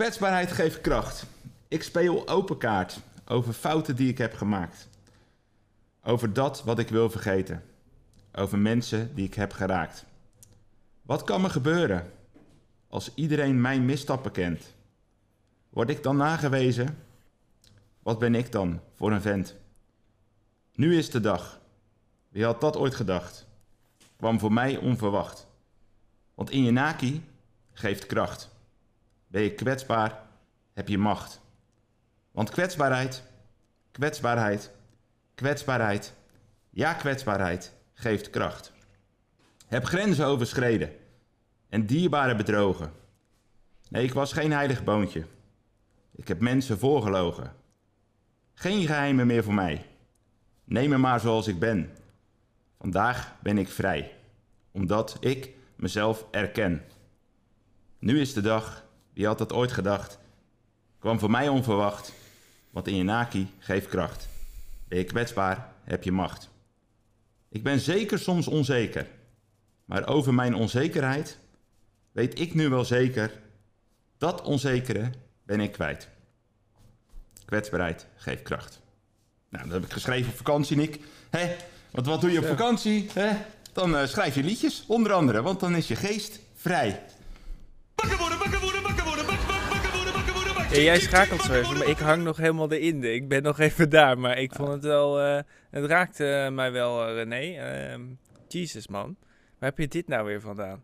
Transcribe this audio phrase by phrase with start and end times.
[0.00, 1.26] Kwetsbaarheid geeft kracht.
[1.68, 4.88] Ik speel open kaart over fouten die ik heb gemaakt.
[6.02, 7.62] Over dat wat ik wil vergeten.
[8.32, 10.04] Over mensen die ik heb geraakt.
[11.02, 12.12] Wat kan me gebeuren
[12.88, 14.74] als iedereen mijn misstappen kent?
[15.70, 16.98] Word ik dan nagewezen?
[18.02, 19.54] Wat ben ik dan voor een vent?
[20.74, 21.60] Nu is de dag.
[22.28, 23.46] Wie had dat ooit gedacht?
[24.16, 25.46] Kwam voor mij onverwacht.
[26.34, 27.20] Want in je
[27.72, 28.50] geeft kracht.
[29.30, 30.22] Ben je kwetsbaar,
[30.72, 31.40] heb je macht.
[32.32, 33.22] Want kwetsbaarheid,
[33.90, 34.70] kwetsbaarheid,
[35.34, 36.14] kwetsbaarheid,
[36.70, 38.72] ja kwetsbaarheid geeft kracht.
[39.66, 40.92] Heb grenzen overschreden
[41.68, 42.92] en dierbare bedrogen.
[43.88, 45.24] Nee, ik was geen heilig boontje.
[46.14, 47.52] Ik heb mensen voorgelogen.
[48.54, 49.86] Geen geheimen meer voor mij.
[50.64, 51.90] Neem me maar zoals ik ben.
[52.78, 54.14] Vandaag ben ik vrij,
[54.70, 56.84] omdat ik mezelf erken.
[57.98, 58.84] Nu is de dag,
[59.20, 60.18] wie had dat ooit gedacht,
[60.98, 62.12] kwam voor mij onverwacht,
[62.70, 64.28] want in je naki geeft kracht.
[64.88, 66.48] Ben je kwetsbaar, heb je macht.
[67.48, 69.06] Ik ben zeker soms onzeker,
[69.84, 71.38] maar over mijn onzekerheid
[72.12, 73.32] weet ik nu wel zeker,
[74.18, 75.10] dat onzekere
[75.42, 76.08] ben ik kwijt.
[77.44, 78.80] Kwetsbaarheid geeft kracht.
[79.48, 81.00] Nou, dat heb ik geschreven op vakantie, Nick.
[81.30, 81.56] Hé,
[81.90, 83.10] want wat doe je op vakantie?
[83.12, 83.36] Hè?
[83.72, 87.02] Dan uh, schrijf je liedjes, onder andere, want dan is je geest vrij.
[90.70, 93.04] Ja, jij schakelt zo even, maar ik hang nog helemaal erin.
[93.04, 95.26] Ik ben nog even daar, maar ik vond het wel...
[95.26, 95.38] Uh,
[95.70, 97.58] het raakte mij wel, uh, René.
[97.58, 98.00] Ehm,
[98.48, 99.16] Jesus, man.
[99.58, 100.82] Waar heb je dit nou weer vandaan?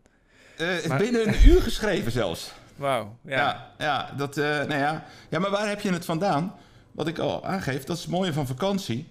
[0.87, 0.97] Maar...
[0.97, 2.53] Binnen een uur geschreven zelfs.
[2.75, 3.37] Wauw, ja.
[3.37, 3.71] ja.
[3.77, 5.05] Ja, dat, nou ja.
[5.29, 6.55] ja, maar waar heb je het vandaan?
[6.91, 9.07] Wat ik al aangeef, dat is het mooie van vakantie.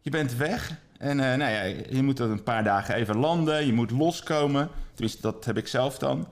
[0.00, 3.66] Je bent weg en uh, nou ja, je moet er een paar dagen even landen.
[3.66, 4.68] Je moet loskomen.
[4.92, 6.28] Tenminste, dat heb ik zelf dan.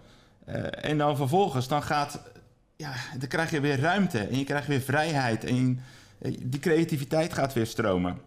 [0.48, 2.22] Uh, en dan vervolgens, dan gaat...
[2.80, 5.44] Ja, dan krijg je weer ruimte en je krijgt weer vrijheid.
[5.44, 5.80] En
[6.42, 8.20] die creativiteit gaat weer stromen.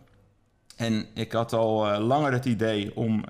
[0.76, 3.24] En ik had al uh, langer het idee om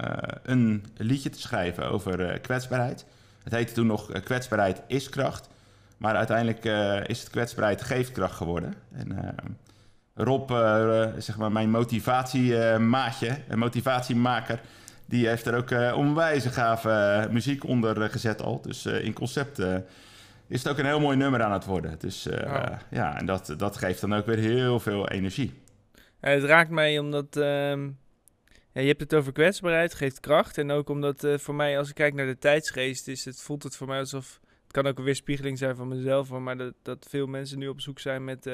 [0.44, 3.06] een liedje te schrijven over kwetsbaarheid.
[3.44, 5.50] Het heette toen nog Kwetsbaarheid is kracht.
[5.98, 6.66] Maar uiteindelijk
[7.10, 8.74] is het kwetsbaarheid geeft kracht geworden.
[8.92, 9.18] En
[10.14, 10.50] Rob,
[11.18, 14.62] zeg maar mijn motivatiemaatje, een motivatiemaker,
[15.06, 18.62] die heeft er ook onwijs gave muziek onder gezet al.
[18.62, 19.62] Dus in concept
[20.52, 22.00] is het ook een heel mooi nummer aan het worden.
[22.00, 22.66] Dus oh.
[22.90, 25.54] ja, en dat, dat geeft dan ook weer heel veel energie.
[26.22, 27.84] Ja, het raakt mij omdat ehm,
[28.72, 30.58] ja, je hebt het over kwetsbaarheid, geeft kracht.
[30.58, 33.76] En ook omdat voor mij, als ik kijk naar de tijdsgeest, is het, voelt het
[33.76, 34.40] voor mij alsof...
[34.64, 37.82] Het kan ook een weerspiegeling zijn van mezelf, maar dat, dat veel mensen nu op
[37.82, 38.50] zoek zijn met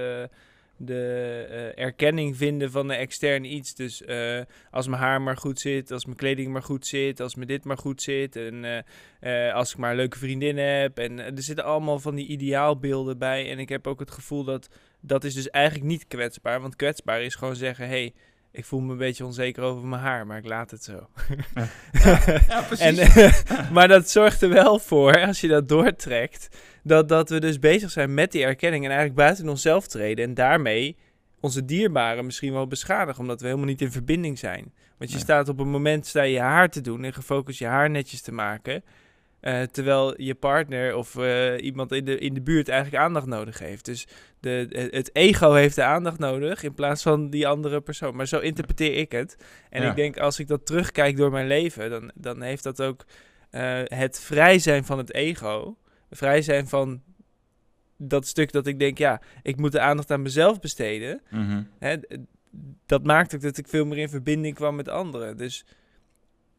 [0.77, 3.75] de uh, erkenning vinden van een extern iets.
[3.75, 7.35] Dus uh, als mijn haar maar goed zit, als mijn kleding maar goed zit, als
[7.35, 8.35] me dit maar goed zit.
[8.35, 8.83] En
[9.21, 10.97] uh, als ik maar leuke vriendinnen heb.
[10.97, 13.51] En er zitten allemaal van die ideaalbeelden bij.
[13.51, 14.69] En ik heb ook het gevoel dat
[15.01, 16.61] dat is dus eigenlijk niet kwetsbaar.
[16.61, 18.13] Want kwetsbaar is gewoon zeggen, hey,
[18.51, 21.09] ik voel me een beetje onzeker over mijn haar, maar ik laat het zo.
[21.53, 22.99] Ja, ja, ja precies.
[23.15, 23.33] En,
[23.73, 26.47] maar dat zorgt er wel voor, als je dat doortrekt,
[26.87, 30.25] dat, dat we dus bezig zijn met die erkenning en eigenlijk buiten onszelf treden.
[30.25, 30.97] En daarmee
[31.39, 34.73] onze dierbaren misschien wel beschadigen, omdat we helemaal niet in verbinding zijn.
[34.97, 37.65] Want je staat op een moment, sta je, je haar te doen en gefocust je
[37.65, 38.83] haar netjes te maken.
[39.41, 43.59] Uh, terwijl je partner of uh, iemand in de, in de buurt eigenlijk aandacht nodig
[43.59, 43.85] heeft.
[43.85, 44.07] Dus
[44.39, 48.15] de, het ego heeft de aandacht nodig in plaats van die andere persoon.
[48.15, 49.37] Maar zo interpreteer ik het.
[49.69, 49.89] En ja.
[49.89, 53.05] ik denk als ik dat terugkijk door mijn leven, dan, dan heeft dat ook
[53.51, 55.77] uh, het vrij zijn van het ego
[56.09, 57.01] vrij zijn van
[57.97, 61.21] dat stuk dat ik denk, ja, ik moet de aandacht aan mezelf besteden.
[61.29, 61.63] Mhm.
[61.79, 61.95] Hè,
[62.85, 65.37] dat maakt ook dat ik veel meer in verbinding kwam met anderen.
[65.37, 65.65] Dus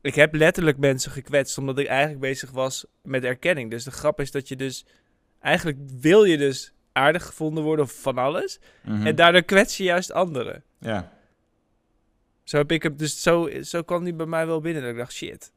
[0.01, 3.71] ik heb letterlijk mensen gekwetst omdat ik eigenlijk bezig was met erkenning.
[3.71, 4.87] Dus de grap is dat je dus
[5.41, 8.61] eigenlijk wil je dus aardig gevonden worden of van alles.
[8.85, 9.07] Mhm.
[9.07, 10.65] En daardoor kwets je juist anderen.
[10.81, 11.13] Ja.
[12.43, 14.83] Zo heb ik hem, dus zo, zo kwam die bij mij wel binnen.
[14.83, 15.53] Dat ik dacht, shit.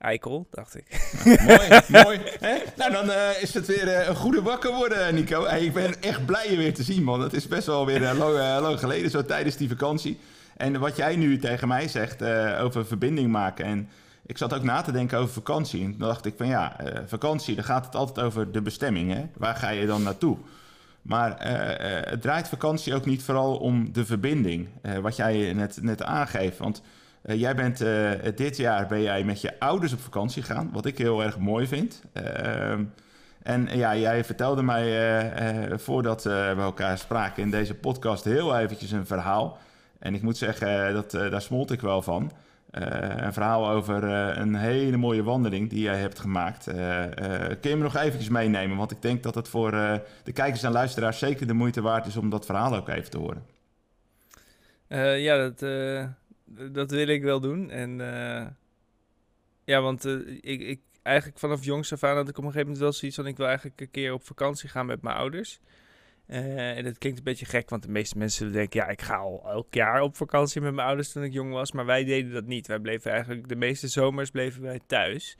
[0.00, 1.10] Eikel, dacht ik.
[1.24, 2.20] mooi, mooi.
[2.40, 2.56] Hè?
[2.76, 5.44] Nou, dan uh, is het weer uh, een goede wakker worden, Nico.
[5.44, 7.20] Hey, ik ben echt blij je weer te zien, man.
[7.20, 10.18] Het is best wel weer uh, lang, lang, geleden, zo tijdens die vakantie.
[10.56, 12.22] En wat jij nu tegen mij zegt
[12.60, 13.64] over verbinding maken.
[13.64, 13.88] En
[14.26, 15.84] ik zat ook na te denken over vakantie.
[15.84, 16.76] En toen dacht ik van ja,
[17.06, 19.12] vakantie, dan gaat het altijd over de bestemming.
[19.12, 19.26] Hè?
[19.36, 20.36] Waar ga je dan naartoe?
[21.02, 21.34] Maar
[22.08, 24.68] het draait vakantie ook niet vooral om de verbinding.
[25.00, 26.58] wat jij net, net aangeeft.
[26.58, 26.82] Want
[27.24, 30.86] uh, jij bent uh, dit jaar ben jij met je ouders op vakantie gegaan, wat
[30.86, 32.02] ik heel erg mooi vind.
[32.14, 32.72] Uh,
[33.42, 39.06] en ja, jij vertelde mij voordat we elkaar spraken in deze podcast heel eventjes een
[39.06, 39.58] verhaal.
[39.98, 42.32] En ik moet zeggen, dat, daar smolt ik wel van.
[42.70, 42.82] eh,
[43.16, 46.66] een verhaal over eh, een hele mooie wandeling die jij hebt gemaakt.
[46.66, 48.76] Eh, eh, kun je me nog eventjes meenemen?
[48.76, 49.94] Want ik denk dat het voor eh,
[50.24, 53.18] de kijkers en luisteraars zeker de moeite waard is om dat verhaal ook even te
[53.18, 53.44] horen.
[54.88, 56.04] Eh, ja, dat, eh,
[56.50, 57.70] dat wil ik wel doen.
[57.70, 58.46] En eh,
[59.64, 62.66] ja, want eh, ik, ik eigenlijk vanaf jongs af aan had ik op een gegeven
[62.66, 65.60] moment wel zoiets van ik wil eigenlijk een keer op vakantie gaan met mijn ouders.
[66.26, 69.16] Eh, en dat klinkt een beetje gek, want de meeste mensen denken, ja, ik ga
[69.16, 71.72] al elk jaar op vakantie met mijn ouders toen ik jong was.
[71.72, 72.66] Maar wij deden dat niet.
[72.66, 75.36] Wij bleven eigenlijk, de meeste zomers bleven wij thuis.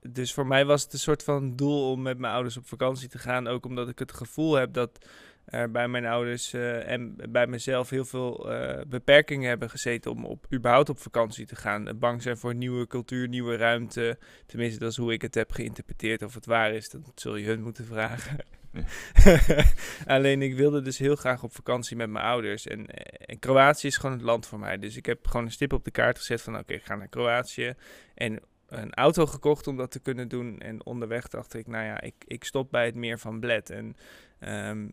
[0.00, 3.08] Dus voor mij was het een soort van doel om met mijn ouders op vakantie
[3.08, 3.46] te gaan.
[3.46, 5.06] Ook omdat ik het gevoel heb dat
[5.44, 10.24] er bij mijn ouders eh, en bij mezelf heel veel eh, beperkingen hebben gezeten om
[10.24, 11.88] op, überhaupt op vakantie te gaan.
[11.88, 14.18] Eh, Bang zijn voor nieuwe cultuur, nieuwe ruimte.
[14.46, 16.22] Tenminste, dat is hoe ik het heb geïnterpreteerd.
[16.22, 18.36] Of het waar is, dat zul je hun moeten vragen.
[20.06, 22.66] Alleen ik wilde dus heel graag op vakantie met mijn ouders.
[22.66, 24.78] En, eh, en Kroatië is gewoon het land voor mij.
[24.78, 27.08] Dus ik heb gewoon een stip op de kaart gezet van oké, ik ga naar
[27.08, 27.74] Kroatië.
[28.14, 30.58] En een auto gekocht om dat te kunnen doen.
[30.58, 33.70] En onderweg dacht ik, nou ja, ik, ik stop bij het meer van Bled.
[33.70, 33.96] En
[34.38, 34.86] ehm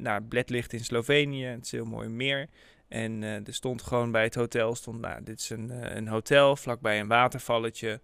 [0.00, 1.44] nou, Bled in Slovenië.
[1.44, 2.48] Het is een heel mooi meer.
[2.90, 6.08] En eh, er stond gewoon bij het hotel, stond, nou, dit is een, eh, een
[6.08, 8.00] hotel vlakbij een watervalletje.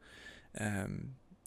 [0.53, 0.95] Ehm,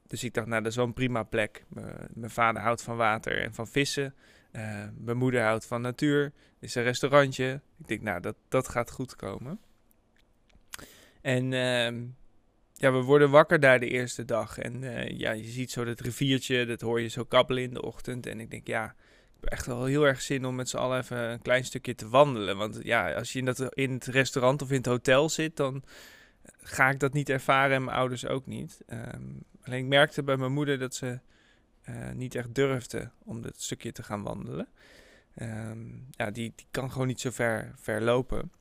[0.07, 1.65] dus ik dacht, nou, dat is wel een prima plek.
[2.13, 4.15] Mijn vader houdt van water en van vissen.
[4.51, 6.33] Eh, mijn moeder houdt van natuur.
[6.59, 7.61] Is een restaurantje.
[7.77, 9.59] Ik denk, nou, dat, dat gaat goed komen.
[11.21, 12.05] En ehm,
[12.73, 14.57] ja, we worden wakker daar de eerste dag.
[14.57, 14.81] En
[15.17, 18.25] ja, je ziet zo dat riviertje, dat hoor je zo kabbelen in de ochtend.
[18.25, 18.95] En ik denk, ja,
[19.43, 22.57] echt wel heel erg zin om met z'n allen even een klein stukje te wandelen.
[22.57, 25.83] Want ja, als je in, dat, in het restaurant of in het hotel zit, dan
[26.61, 28.81] ga ik dat niet ervaren en mijn ouders ook niet.
[28.87, 29.23] Ehm,
[29.63, 31.19] alleen ik merkte bij mijn moeder dat ze
[31.81, 34.67] eh, niet echt durfde om dat stukje te gaan wandelen.
[35.35, 38.51] Ehm, ja, die, die kan gewoon niet zo ver, ver lopen.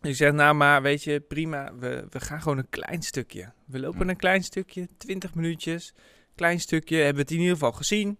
[0.00, 3.52] Dus ik zeg, nou maar weet je, prima, we, we gaan gewoon een klein stukje.
[3.64, 4.08] We lopen Hm.
[4.08, 5.94] een klein stukje, 20 minuutjes,
[6.34, 8.18] klein stukje, hebben we het in ieder geval gezien.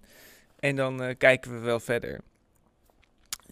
[0.58, 2.20] En dan eh, kijken we wel verder.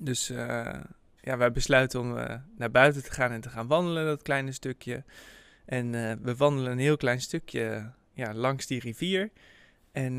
[0.01, 0.81] Dus eh,
[1.21, 4.53] ja, wij besluiten om eh, naar buiten te gaan en te gaan wandelen, dat kleine
[4.53, 5.05] stukje.
[5.65, 5.91] En
[6.23, 9.31] we wandelen een heel klein stukje ja, langs die rivier.
[9.93, 10.15] En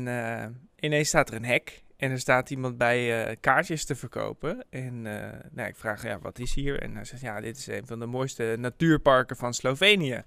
[0.78, 1.82] ineens staat er een hek.
[1.98, 4.64] En er staat iemand bij kaartjes te verkopen.
[4.70, 6.82] En eh, nou, ik vraag, ja, wat is hier?
[6.82, 10.22] En hij zegt, ja, dit is een van de mooiste natuurparken van Slovenië.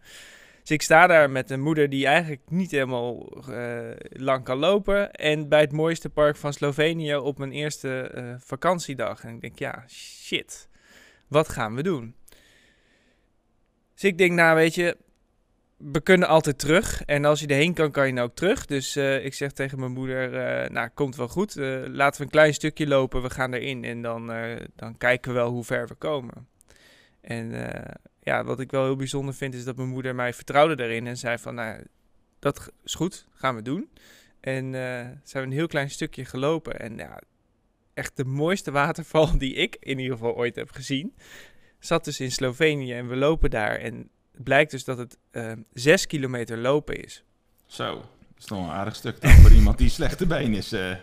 [0.62, 3.80] Dus ik sta daar met een moeder die eigenlijk niet helemaal eh,
[4.10, 5.12] lang kan lopen.
[5.12, 9.24] En bij het mooiste park van Slovenië op mijn eerste eh, vakantiedag.
[9.24, 10.70] En ik denk, ja, shit,
[11.28, 12.16] wat gaan we doen?
[13.94, 14.98] Dus ik denk, nou weet je,
[15.78, 17.04] we kunnen altijd terug.
[17.06, 18.66] En als je erheen kan, kan je nou ook terug.
[18.66, 20.32] Dus eh, ik zeg tegen mijn moeder,
[20.72, 21.56] nou, komt wel goed.
[21.86, 23.84] Laten we een klein stukje lopen, we gaan erin.
[23.84, 24.32] En dan,
[24.76, 26.48] dan kijken we wel hoe ver we komen.
[27.22, 27.52] En
[28.24, 31.08] ja, wat ik wel heel bijzonder vind, is dat mijn moeder mij vertrouwde daarin.
[31.08, 31.84] En zei van, nou,
[32.40, 33.90] dat is goed, gaan we doen.
[34.40, 36.80] En eh zijn we een heel klein stukje gelopen.
[36.80, 37.22] En ja,
[37.94, 41.16] echt de mooiste waterval die ik in ieder geval ooit heb gezien.
[41.80, 43.76] Zat dus in Slovenië en we lopen daar.
[43.76, 47.24] En het blijkt dus dat het eh, zes kilometer lopen is.
[47.66, 48.06] Zo, dat
[48.38, 50.72] is nog een aardig stuk dan voor iemand die slechte been is.
[50.72, 50.96] eh.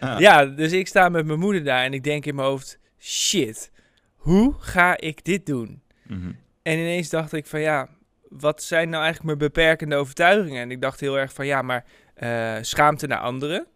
[0.00, 0.20] Ah.
[0.20, 3.70] Ja, dus ik sta met mijn moeder daar en ik denk in mijn hoofd: shit,
[4.14, 5.82] hoe ga ik dit doen?
[6.02, 6.32] Mhm.
[6.62, 7.88] En ineens dacht ik van ja,
[8.28, 10.62] wat zijn nou eigenlijk mijn beperkende overtuigingen?
[10.62, 11.84] En ik dacht heel erg van ja, maar
[12.14, 13.66] eh, schaamte naar anderen,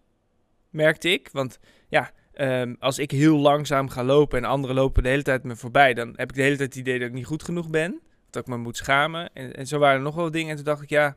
[0.71, 1.29] merkte ik.
[1.33, 1.59] Want
[1.89, 5.57] ja, ehm, als ik heel langzaam ga lopen en anderen lopen de hele tijd me
[5.57, 8.00] voorbij, dan heb ik de hele tijd het idee dat ik niet goed genoeg ben.
[8.31, 9.31] Dat ik me moet schamen.
[9.33, 10.50] En, en zo waren er nog wel dingen.
[10.50, 11.17] En toen dacht ik ja,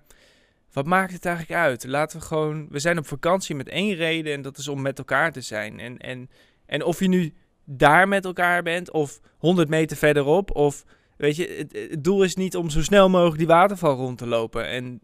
[0.72, 1.86] wat maakt het eigenlijk uit?
[1.86, 4.98] Laten we gewoon, we zijn op vakantie met één reden en dat is om met
[4.98, 5.80] elkaar te zijn.
[5.80, 6.30] En, en,
[6.66, 7.34] en of je nu
[7.64, 10.86] daar met elkaar bent of 100 meter verderop of
[11.18, 14.28] Weet je, het, het doel is niet om zo snel mogelijk die waterval rond te
[14.28, 14.68] lopen.
[14.68, 15.00] En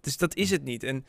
[0.00, 0.82] dus dat is het niet.
[0.82, 1.06] En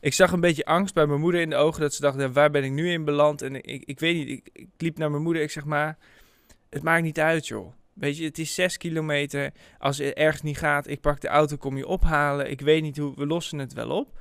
[0.00, 2.30] ik zag een beetje angst bij mijn moeder in de ogen dat ze dacht, ja,
[2.30, 3.42] waar ben ik nu in beland?
[3.42, 5.98] En ik, ik weet niet, ik, ik liep naar mijn moeder, ik zeg maar,
[6.70, 7.72] het maakt niet uit joh.
[7.92, 9.52] Weet je, het is zes kilometer.
[9.78, 12.50] Als het ergens niet gaat, ik pak de auto, kom je ophalen.
[12.50, 14.18] Ik weet niet hoe, we lossen het wel op.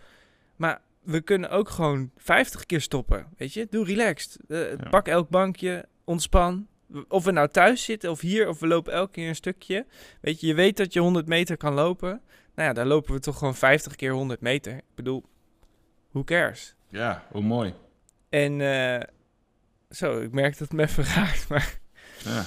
[0.56, 3.28] Maar we kunnen ook gewoon 50 keer stoppen.
[3.38, 4.38] Weet je, doe relaxed.
[4.48, 4.90] Eh, Ja.
[4.90, 6.68] Pak elk bankje, ontspan.
[7.08, 9.86] Of we nou thuis zitten of hier, of we lopen elke keer een stukje.
[10.22, 12.22] Weet je, je weet dat je 100 meter kan lopen.
[12.56, 14.74] Nou ja, daar lopen we toch gewoon 50 keer 100 meter.
[14.74, 15.24] Ik bedoel,
[16.12, 16.76] who cares?
[16.90, 17.74] Ja, hoe mooi.
[18.30, 19.02] En eh,
[19.90, 21.80] zo, ik merk dat het me even raakt, maar...
[22.24, 22.46] Ja.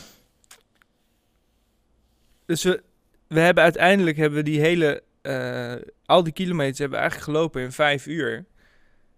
[2.47, 2.83] Dus we,
[3.26, 7.62] we hebben uiteindelijk hebben we die hele, eh, al die kilometers hebben we eigenlijk gelopen
[7.62, 8.45] in vijf uur.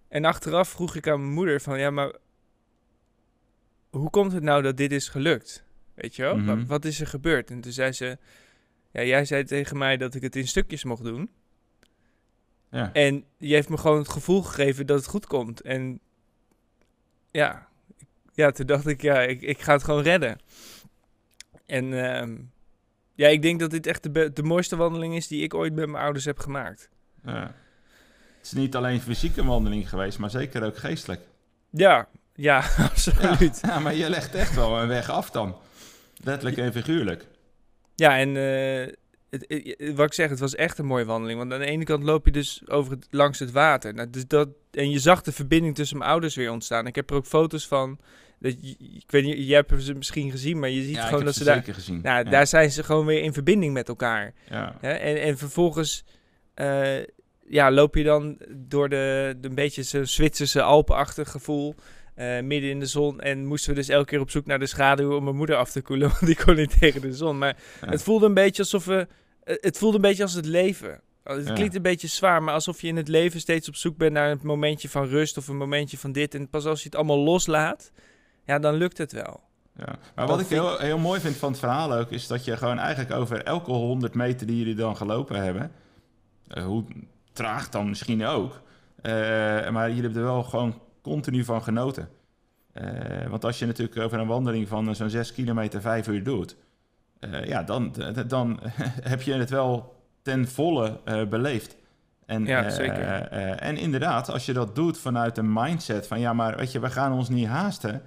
[0.08, 2.12] En achteraf vroeg ik aan mijn moeder van, ja, maar
[3.90, 5.64] hoe komt het nou dat dit is gelukt?
[5.94, 6.37] Weet je wel?
[6.37, 6.47] Mhm.
[6.47, 7.50] Wa- Wat is er gebeurd?
[7.50, 8.18] En toen zei ze,
[8.92, 11.30] Ja, jij zei tegen mij dat ik het in stukjes mocht doen.
[12.70, 12.92] Ja.
[12.92, 15.61] En je heeft me gewoon het gevoel gegeven dat het goed komt.
[15.61, 16.00] En
[17.30, 17.68] ja,
[18.32, 20.38] ja toen dacht ik, ja, ik, ik ga het gewoon redden.
[21.66, 22.37] En ehm,
[23.14, 25.88] ja, ik denk dat dit echt de, de mooiste wandeling is die ik ooit met
[25.88, 26.88] mijn ouders heb gemaakt.
[27.25, 27.40] Ja.
[28.37, 31.20] Het is niet alleen fysieke wandeling geweest, maar zeker ook geestelijk.
[31.70, 32.09] Ja,
[32.40, 33.59] ja, absoluut.
[33.62, 35.56] ja, maar je legt echt wel een weg af dan.
[36.23, 37.26] Letterlijk en figuurlijk.
[37.94, 38.92] Ja, en eh,
[39.30, 41.38] het, het- wat ik zeg, het was echt een mooie wandeling.
[41.38, 43.94] Want aan de ene kant loop je dus over het, langs het water.
[43.94, 46.87] Nou, dus dat, en je zag de verbinding tussen mijn ouders weer ontstaan.
[46.87, 47.99] Ik heb er ook foto's van.
[48.38, 51.32] Dat, ik weet niet, jij hebt ze misschien gezien, maar je ziet Ja, gewoon dat
[51.35, 51.62] ze ze daar...
[51.64, 52.00] gezien.
[52.02, 52.30] Nou, ja.
[52.30, 54.32] daar zijn ze gewoon weer in verbinding met elkaar.
[54.50, 54.76] Ja.
[54.80, 56.04] En, en vervolgens
[56.54, 56.99] eh,
[57.49, 61.75] ja, loop je dan door de, de een beetje zo'n Zwitserse Alpenachtig gevoel.
[62.14, 63.20] Eh, midden in de zon.
[63.20, 65.70] En moesten we dus elke keer op zoek naar de schaduw om mijn moeder af
[65.70, 66.08] te koelen.
[66.12, 67.38] Want die kon niet tegen de zon.
[67.38, 67.88] Maar Ja.
[67.88, 69.06] het voelde een beetje alsof we.
[69.44, 71.00] eh, Het voelde een beetje als het leven.
[71.24, 71.54] Oh, Het Ja.
[71.54, 74.30] klinkt een beetje zwaar, maar alsof je in het leven steeds op zoek bent naar
[74.30, 76.34] een momentje van rust of een momentje van dit.
[76.34, 77.92] En pas als je het allemaal loslaat,
[78.44, 79.40] ja, dan lukt het wel.
[79.76, 79.84] Ja.
[79.86, 82.44] Maar Dat wat ik vind- heel, heel mooi vind van het verhaal ook, is dat
[82.44, 85.72] je gewoon eigenlijk over elke 100 meter die jullie dan gelopen hebben,
[86.48, 86.84] eh, hoe
[87.32, 88.60] traag dan misschien ook,
[89.02, 89.12] eh,
[89.70, 92.09] maar jullie hebben er wel gewoon continu van genoten.
[92.73, 96.23] Eh, want als je natuurlijk over een wandeling van eh, zo'n 6 kilometer 5 uur
[96.23, 96.57] doet,
[97.21, 97.95] eh, ja, dan,
[98.26, 98.61] dan
[99.11, 101.76] heb je het wel ten volle beleefd.
[102.26, 103.02] En, Ja, zeker.
[103.59, 106.90] en inderdaad, als je dat doet vanuit een mindset van ja, maar weet je, we
[106.90, 108.02] gaan ons niet haasten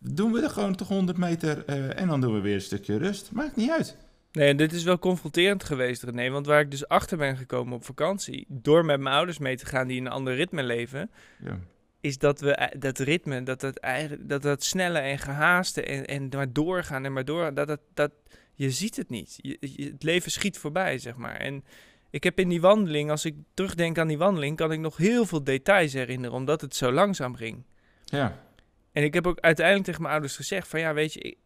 [0.00, 1.64] doen we er gewoon toch 100 meter
[1.94, 3.32] en dan doen we weer een stukje rust.
[3.32, 3.96] Maakt niet uit.
[4.32, 6.30] Nee, en dit is wel confronterend geweest, René.
[6.30, 9.66] Want waar ik dus achter ben gekomen op vakantie, door met mijn ouders mee te
[9.66, 11.10] gaan die in een ander ritme leven,
[11.44, 11.58] Ja.
[12.00, 16.06] Is dat we eh, dat ritme, dat dat, eigenlijk, dat, dat snelle en gehaaste en,
[16.06, 18.12] en maar doorgaan en maar doorgaan, dat, dat, dat,
[18.54, 19.34] je ziet het niet.
[19.36, 21.36] Je, je- het leven schiet voorbij, zeg maar.
[21.36, 21.64] En
[22.10, 25.26] ik heb in die wandeling, als ik terugdenk aan die wandeling, kan ik nog heel
[25.26, 27.62] veel details herinneren, omdat het zo langzaam ging.
[28.04, 28.46] ja.
[28.92, 31.36] En ik heb ook uiteindelijk tegen mijn ouders gezegd van ja, weet je, ik,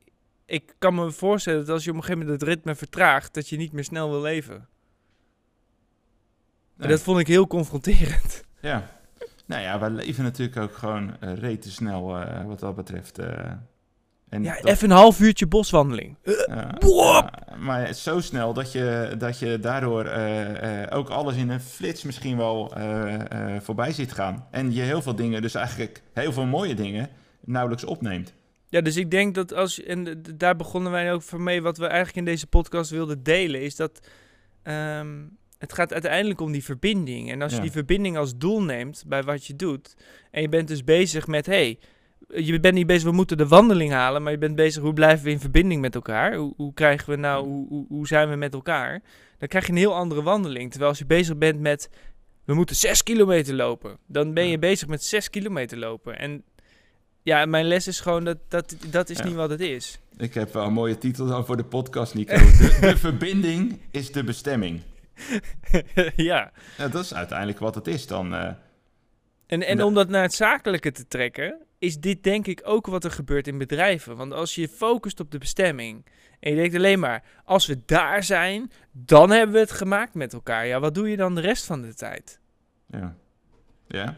[0.47, 3.49] ik kan me voorstellen dat als je op een gegeven moment het ritme vertraagt, dat
[3.49, 4.69] je niet meer snel wil leven.
[6.79, 8.45] En dat vond ik heel confronterend.
[8.61, 9.01] ja.
[9.47, 13.19] Nou ja, wij leven natuurlijk ook gewoon eh rete snel eh, wat dat betreft.
[13.19, 13.51] eh.
[14.29, 16.17] en Ja, dat- even een half uurtje boswandeling.
[17.59, 20.09] Maar zo snel dat je, dat je daardoor
[20.91, 22.73] ook alles in een flits misschien wel
[23.61, 24.47] voorbij ziet gaan.
[24.51, 27.09] En je heel veel dingen, dus eigenlijk heel veel mooie dingen,
[27.41, 28.33] nauwelijks opneemt.
[28.69, 31.87] Ja, dus ik denk dat als, en daar begonnen wij ook van mee, wat we
[31.87, 34.01] eigenlijk in deze podcast wilden delen, is dat
[34.63, 35.17] ehm,
[35.63, 37.31] het gaat uiteindelijk om die verbinding.
[37.31, 39.95] En als je die verbinding als doel neemt bij wat je doet,
[40.31, 41.79] en je bent dus bezig met, hey,
[42.35, 45.25] je bent niet bezig, we moeten de wandeling halen, maar je bent bezig, hoe blijven
[45.25, 46.35] we in verbinding met elkaar?
[46.35, 49.03] Hoe, hoe krijgen we nou, hoe, hoe, hoe zijn we met elkaar?
[49.39, 50.69] Dan krijg je een heel andere wandeling.
[50.71, 51.91] Terwijl als je bezig bent met,
[52.45, 54.59] we moeten zes kilometer lopen, dan ben je Ja.
[54.59, 56.19] bezig met zes kilometer lopen.
[56.19, 56.43] En
[57.23, 59.25] ja, mijn les is gewoon dat dat, dat is Ja.
[59.25, 59.99] niet wat het is.
[60.17, 62.35] Ik heb wel een mooie titel dan voor de podcast, Nico.
[62.59, 64.81] De, de verbinding is de bestemming.
[66.17, 66.53] ja.
[66.79, 68.35] Ja, dat is uiteindelijk wat het is dan.
[68.35, 68.51] eh.
[69.47, 73.05] En, en om dat naar het zakelijke te trekken, is dit denk ik ook wat
[73.05, 74.17] er gebeurt in bedrijven.
[74.17, 76.07] Want als je focust op de bestemming
[76.41, 80.33] en je denkt alleen maar, als we daar zijn, dan hebben we het gemaakt met
[80.33, 80.67] elkaar.
[80.67, 82.41] Ja, wat doe je dan de rest van de tijd?
[82.87, 83.15] ja.
[83.89, 84.17] ja.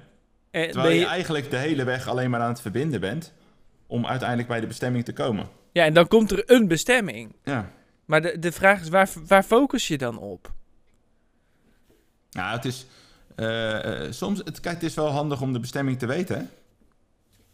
[0.51, 3.35] En Terwijl je je- eigenlijk de hele weg alleen maar aan het verbinden bent.
[3.87, 5.49] om uiteindelijk bij de bestemming te komen.
[5.73, 7.37] ja, en dan komt er een bestemming.
[7.45, 7.71] Ja.
[8.05, 10.53] Maar de, de vraag is, waar, waar focus je dan op?
[12.35, 12.87] Nou, het is.
[13.35, 14.39] eh, eh, soms.
[14.45, 16.51] Het, kijk, het is wel handig om de bestemming te weten.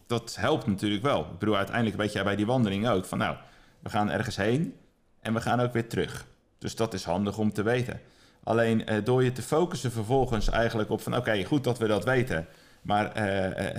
[0.07, 1.21] Dat helpt natuurlijk wel.
[1.21, 3.19] Ik bedoel, uiteindelijk weet jij bij die wandeling ook van.
[3.19, 3.37] Nou,
[3.81, 4.75] we gaan ergens heen.
[5.21, 6.27] en we gaan ook weer terug.
[6.59, 8.01] Dus dat is handig om te weten.
[8.45, 11.17] Alleen eh, door je te focussen vervolgens eigenlijk op van.
[11.17, 12.47] Oké, goed dat we dat weten.
[12.83, 13.11] Maar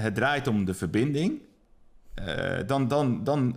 [0.02, 1.42] het draait om de verbinding.
[2.66, 3.56] dan dan, dan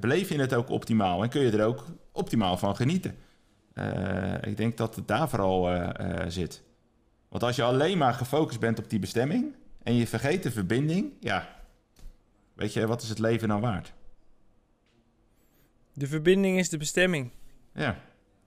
[0.00, 1.22] beleef je het ook optimaal.
[1.22, 3.16] En kun je er ook optimaal van genieten.
[4.40, 5.92] Ik denk dat het daar vooral
[6.28, 6.62] zit.
[7.28, 11.12] Want als je alleen maar gefocust bent op die bestemming en je vergeet de verbinding,
[11.20, 11.48] ja,
[12.54, 13.92] weet je, wat is het leven dan waard?
[15.92, 17.30] De verbinding is de bestemming.
[17.74, 17.98] Ja,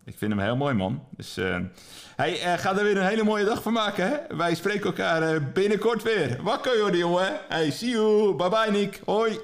[0.03, 1.07] ik vind hem heel mooi, man.
[1.15, 1.59] Dus, eh
[2.15, 4.35] hey, eh, ga er weer een hele mooie dag van maken, hè?
[4.37, 6.43] Wij spreken elkaar eh, binnenkort weer.
[6.43, 7.39] Wakker, joh, jongen.
[7.47, 8.35] Hey, see you.
[8.35, 9.01] Bye bye, Nick.
[9.05, 9.39] Hoi.